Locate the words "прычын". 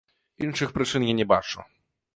0.79-1.07